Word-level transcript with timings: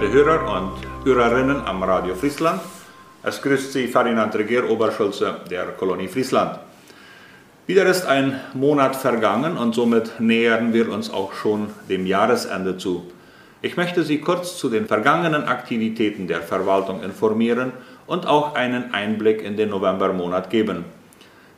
Hörer 0.00 0.56
und 0.56 1.06
Hörerinnen 1.06 1.64
am 1.66 1.82
Radio 1.82 2.14
Friesland. 2.14 2.60
Es 3.22 3.40
grüßt 3.40 3.72
Sie 3.72 3.86
Ferdinand 3.86 4.34
Regier, 4.34 4.68
Oberschulze 4.68 5.36
der 5.50 5.66
Kolonie 5.78 6.08
Friesland. 6.08 6.58
Wieder 7.66 7.86
ist 7.86 8.04
ein 8.04 8.40
Monat 8.54 8.96
vergangen 8.96 9.56
und 9.56 9.74
somit 9.74 10.20
nähern 10.20 10.72
wir 10.72 10.90
uns 10.90 11.12
auch 11.12 11.32
schon 11.32 11.68
dem 11.88 12.06
Jahresende 12.06 12.76
zu. 12.76 13.10
Ich 13.62 13.76
möchte 13.76 14.02
Sie 14.02 14.20
kurz 14.20 14.58
zu 14.58 14.68
den 14.68 14.86
vergangenen 14.86 15.44
Aktivitäten 15.44 16.26
der 16.26 16.42
Verwaltung 16.42 17.02
informieren 17.02 17.72
und 18.06 18.26
auch 18.26 18.54
einen 18.54 18.92
Einblick 18.92 19.42
in 19.42 19.56
den 19.56 19.70
Novembermonat 19.70 20.50
geben. 20.50 20.84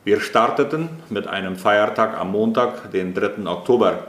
Wir 0.03 0.21
starteten 0.21 0.89
mit 1.09 1.27
einem 1.27 1.57
Feiertag 1.57 2.17
am 2.17 2.31
Montag, 2.31 2.91
den 2.91 3.13
3. 3.13 3.45
Oktober. 3.45 4.07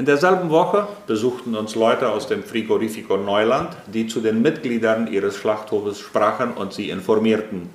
In 0.00 0.06
derselben 0.06 0.48
Woche 0.48 0.88
besuchten 1.06 1.54
uns 1.54 1.74
Leute 1.74 2.08
aus 2.08 2.26
dem 2.26 2.42
Frigorifico 2.42 3.18
Neuland, 3.18 3.76
die 3.92 4.06
zu 4.06 4.22
den 4.22 4.40
Mitgliedern 4.40 5.12
ihres 5.12 5.36
Schlachthofes 5.36 6.00
sprachen 6.00 6.52
und 6.54 6.72
sie 6.72 6.88
informierten. 6.88 7.68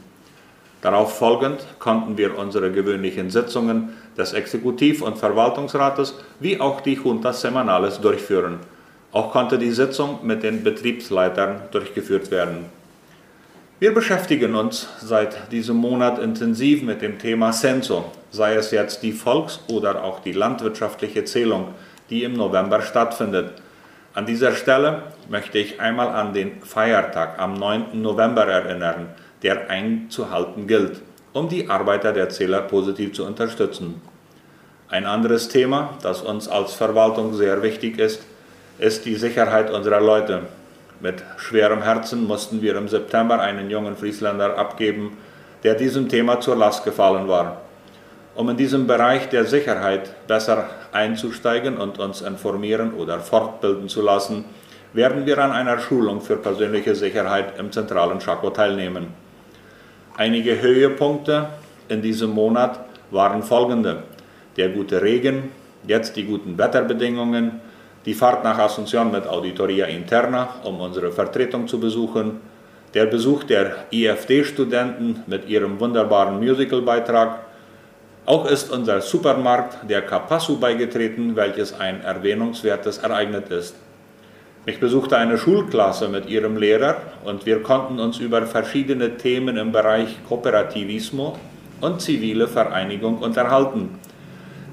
Darauf 0.82 1.20
folgend 1.20 1.64
konnten 1.78 2.18
wir 2.18 2.36
unsere 2.36 2.72
gewöhnlichen 2.72 3.30
Sitzungen 3.30 3.90
des 4.18 4.34
Exekutiv- 4.34 5.04
und 5.04 5.20
Verwaltungsrates 5.20 6.16
wie 6.40 6.60
auch 6.60 6.82
die 6.82 6.96
Juntas 6.96 7.42
Semanales 7.42 8.02
durchführen. 8.02 8.58
Auch 9.12 9.32
konnte 9.32 9.60
die 9.60 9.70
Sitzung 9.70 10.22
mit 10.24 10.42
den 10.42 10.64
Betriebsleitern 10.64 11.62
durchgeführt 11.70 12.32
werden. 12.32 12.66
Wir 13.78 13.94
beschäftigen 13.94 14.56
uns 14.56 14.88
seit 15.00 15.52
diesem 15.52 15.76
Monat 15.76 16.18
intensiv 16.18 16.82
mit 16.82 17.04
dem 17.04 17.20
Thema 17.20 17.52
Censo, 17.52 18.06
sei 18.32 18.56
es 18.56 18.72
jetzt 18.72 19.04
die 19.04 19.12
Volks- 19.12 19.60
oder 19.68 20.04
auch 20.04 20.22
die 20.22 20.32
landwirtschaftliche 20.32 21.24
Zählung, 21.26 21.68
die 22.10 22.24
im 22.24 22.34
November 22.34 22.82
stattfindet. 22.82 23.54
An 24.14 24.26
dieser 24.26 24.54
Stelle 24.54 25.04
möchte 25.30 25.58
ich 25.58 25.82
einmal 25.82 26.10
an 26.10 26.34
den 26.34 26.62
Feiertag 26.62 27.40
am 27.40 27.56
9. 27.56 28.02
November 28.02 28.46
erinnern, 28.46 29.10
der 29.44 29.70
einzuhalten 29.70 30.68
gilt, 30.68 31.02
um 31.34 31.50
die 31.50 31.70
Arbeiter 31.70 32.14
der 32.14 32.30
Zähler 32.30 32.62
positiv 32.62 33.14
zu 33.14 33.26
unterstützen. 33.26 34.02
Ein 34.88 35.06
anderes 35.06 35.50
Thema, 35.50 35.98
das 36.02 36.22
uns 36.22 36.48
als 36.48 36.74
Verwaltung 36.74 37.34
sehr 37.34 37.62
wichtig 37.62 38.00
ist, 38.00 38.24
ist 38.78 39.06
die 39.06 39.16
Sicherheit 39.16 39.72
unserer 39.72 40.00
Leute. 40.00 40.42
Mit 41.02 41.24
schwerem 41.38 41.82
Herzen 41.82 42.26
mussten 42.26 42.62
wir 42.62 42.76
im 42.78 42.88
September 42.88 43.40
einen 43.40 43.70
jungen 43.70 43.98
Friesländer 43.98 44.58
abgeben, 44.58 45.18
der 45.64 45.76
diesem 45.76 46.08
Thema 46.08 46.40
zur 46.40 46.56
Last 46.56 46.86
gefallen 46.86 47.28
war. 47.28 47.65
Um 48.36 48.50
in 48.50 48.58
diesem 48.58 48.86
Bereich 48.86 49.30
der 49.30 49.46
Sicherheit 49.46 50.28
besser 50.28 50.70
einzusteigen 50.92 51.78
und 51.78 52.00
uns 52.00 52.22
informieren 52.22 52.94
oder 52.94 53.22
fortbilden 53.22 53.88
zu 53.88 54.02
lassen, 54.02 54.44
werden 54.92 55.26
wir 55.26 55.38
an 55.38 55.52
einer 55.52 55.80
Schulung 55.80 56.20
für 56.20 56.36
persönliche 56.36 56.96
Sicherheit 56.96 57.58
im 57.58 57.72
zentralen 57.72 58.20
Chaco 58.20 58.50
teilnehmen. 58.50 59.08
Einige 60.18 60.62
Höhepunkte 60.62 61.48
in 61.88 62.02
diesem 62.02 62.32
Monat 62.32 62.80
waren 63.10 63.42
folgende. 63.42 64.04
Der 64.58 64.70
gute 64.70 65.02
Regen, 65.02 65.52
jetzt 65.88 66.18
die 66.18 66.26
guten 66.26 66.58
Wetterbedingungen, 66.58 67.62
die 68.06 68.14
Fahrt 68.14 68.44
nach 68.44 68.60
Asunción 68.60 69.12
mit 69.12 69.28
Auditoria 69.28 69.86
Interna, 69.86 70.50
um 70.64 70.80
unsere 70.82 71.12
Vertretung 71.12 71.68
zu 71.68 71.80
besuchen, 71.80 72.40
der 72.94 73.06
Besuch 73.06 73.44
der 73.44 73.86
IFD-Studenten 73.92 75.24
mit 75.28 75.48
ihrem 75.50 75.80
wunderbaren 75.80 76.40
Musicalbeitrag. 76.40 77.40
Auch 78.26 78.50
ist 78.50 78.72
unser 78.72 79.02
Supermarkt 79.02 79.88
der 79.88 80.02
Kapasu 80.02 80.60
beigetreten, 80.60 81.36
welches 81.36 81.80
ein 81.80 82.02
erwähnungswertes 82.02 82.98
Ereignis 82.98 83.50
ist. 83.50 83.76
Ich 84.66 84.80
besuchte 84.80 85.16
eine 85.16 85.38
Schulklasse 85.38 86.10
mit 86.10 86.28
ihrem 86.28 86.58
Lehrer 86.58 86.98
und 87.24 87.46
wir 87.46 87.62
konnten 87.62 88.00
uns 88.00 88.18
über 88.18 88.48
verschiedene 88.48 89.18
Themen 89.18 89.58
im 89.58 89.72
Bereich 89.72 90.18
Kooperativismo 90.28 91.38
und 91.82 92.02
zivile 92.02 92.48
Vereinigung 92.48 93.20
unterhalten. 93.20 94.00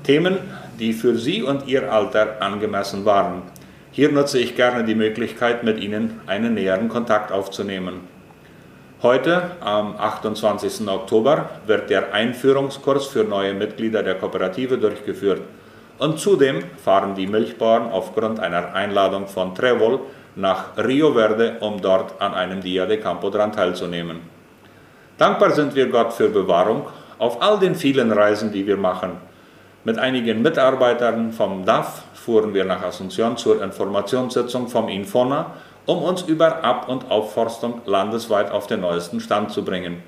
Themen, 0.03 0.39
die 0.81 0.95
für 0.95 1.17
Sie 1.17 1.43
und 1.43 1.69
Ihr 1.69 1.93
Alter 1.93 2.41
angemessen 2.41 3.05
waren. 3.05 3.43
Hier 3.91 4.11
nutze 4.11 4.39
ich 4.39 4.57
gerne 4.57 4.85
die 4.85 4.95
Möglichkeit, 4.95 5.63
mit 5.63 5.79
Ihnen 5.79 6.21
einen 6.27 6.55
näheren 6.55 6.89
Kontakt 6.89 7.31
aufzunehmen. 7.31 8.12
Heute, 9.03 9.57
am 9.59 9.97
28. 9.99 10.87
Oktober, 10.87 11.51
wird 11.67 11.91
der 11.91 12.15
Einführungskurs 12.15 13.09
für 13.09 13.25
neue 13.25 13.53
Mitglieder 13.53 14.05
der 14.05 14.15
Kooperative 14.15 14.79
durchgeführt. 14.79 15.41
Und 15.99 16.21
zudem 16.21 16.63
fahren 16.77 17.17
die 17.17 17.27
Milchbauern 17.27 17.91
aufgrund 17.91 18.39
einer 18.39 18.75
Einladung 18.75 19.27
von 19.27 19.57
Trevol 19.57 19.99
nach 20.37 20.77
Rio 20.77 21.15
Verde, 21.15 21.57
um 21.59 21.81
dort 21.81 22.23
an 22.23 22.33
einem 22.35 22.61
Dia 22.61 22.87
de 22.87 22.99
Campo 22.99 23.29
dran 23.29 23.51
teilzunehmen. 23.51 24.21
Dankbar 25.19 25.51
sind 25.51 25.75
wir 25.75 25.89
Gott 25.89 26.13
für 26.13 26.29
Bewahrung 26.29 26.87
auf 27.19 27.43
all 27.43 27.59
den 27.59 27.75
vielen 27.75 28.13
Reisen, 28.13 28.53
die 28.53 28.69
wir 28.69 28.77
machen. 28.77 29.15
Mit 29.83 29.99
einigen 29.99 30.43
Mitarbeitern 30.43 31.33
vom 31.33 31.65
DAF 31.65 32.05
fuhren 32.15 32.55
wir 32.55 32.65
nach 32.65 32.85
Asunción 32.85 33.37
zur 33.37 33.61
Informationssitzung 33.65 34.69
vom 34.69 34.89
Infona, 34.89 35.55
um 35.87 36.03
uns 36.03 36.23
über 36.23 36.65
Ab- 36.65 36.89
und 36.89 37.11
Aufforstung 37.11 37.81
landesweit 37.87 38.51
auf 38.51 38.67
den 38.67 38.81
neuesten 38.81 39.21
Stand 39.21 39.51
zu 39.51 39.65
bringen. 39.65 40.03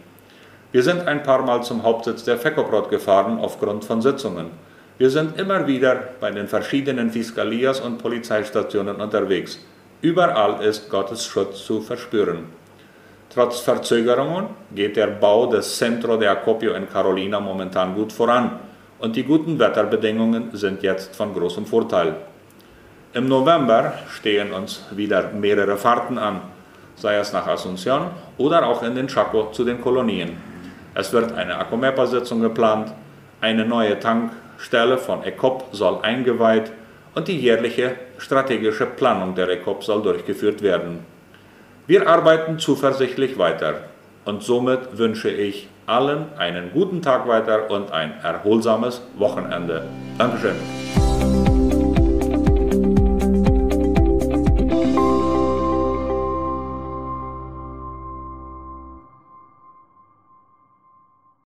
Wir 0.72 0.82
sind 0.82 1.06
ein 1.06 1.22
paar 1.22 1.42
Mal 1.42 1.62
zum 1.62 1.82
Hauptsitz 1.82 2.24
der 2.24 2.38
FECOPROT 2.38 2.90
gefahren 2.90 3.38
aufgrund 3.40 3.84
von 3.84 4.02
Sitzungen. 4.02 4.50
Wir 4.98 5.10
sind 5.10 5.38
immer 5.38 5.66
wieder 5.66 5.96
bei 6.20 6.30
den 6.30 6.46
verschiedenen 6.46 7.10
Fiskalias 7.10 7.80
und 7.80 7.98
Polizeistationen 7.98 9.00
unterwegs. 9.00 9.58
Überall 10.00 10.62
ist 10.62 10.90
Gottes 10.90 11.24
Schutz 11.24 11.64
zu 11.64 11.80
verspüren. 11.80 12.46
Trotz 13.30 13.58
Verzögerungen 13.60 14.50
geht 14.74 14.96
der 14.96 15.08
Bau 15.08 15.46
des 15.46 15.76
Centro 15.76 16.16
de 16.16 16.28
Acopio 16.28 16.74
in 16.74 16.88
Carolina 16.88 17.40
momentan 17.40 17.94
gut 17.94 18.12
voran 18.12 18.60
und 19.00 19.16
die 19.16 19.24
guten 19.24 19.58
Wetterbedingungen 19.58 20.50
sind 20.52 20.82
jetzt 20.82 21.16
von 21.16 21.34
großem 21.34 21.66
Vorteil. 21.66 22.14
Im 23.14 23.28
November 23.28 23.94
stehen 24.10 24.52
uns 24.52 24.82
wieder 24.90 25.30
mehrere 25.30 25.76
Fahrten 25.76 26.18
an, 26.18 26.40
sei 26.96 27.14
es 27.14 27.32
nach 27.32 27.46
Asunción 27.46 28.10
oder 28.38 28.66
auch 28.66 28.82
in 28.82 28.96
den 28.96 29.06
Chaco 29.06 29.52
zu 29.52 29.64
den 29.64 29.80
Kolonien. 29.80 30.36
Es 30.94 31.12
wird 31.12 31.32
eine 31.32 31.56
Acomepa-Sitzung 31.56 32.40
geplant, 32.40 32.92
eine 33.40 33.64
neue 33.64 34.00
Tankstelle 34.00 34.98
von 34.98 35.22
ECOP 35.22 35.68
soll 35.70 36.00
eingeweiht 36.02 36.72
und 37.14 37.28
die 37.28 37.38
jährliche 37.38 37.94
strategische 38.18 38.86
Planung 38.86 39.36
der 39.36 39.48
ECOP 39.48 39.84
soll 39.84 40.02
durchgeführt 40.02 40.60
werden. 40.60 41.06
Wir 41.86 42.08
arbeiten 42.08 42.58
zuversichtlich 42.58 43.38
weiter 43.38 43.74
und 44.24 44.42
somit 44.42 44.98
wünsche 44.98 45.30
ich 45.30 45.68
allen 45.86 46.36
einen 46.36 46.72
guten 46.72 47.00
Tag 47.00 47.28
weiter 47.28 47.70
und 47.70 47.92
ein 47.92 48.14
erholsames 48.24 49.02
Wochenende. 49.16 49.84
Dankeschön. 50.18 50.56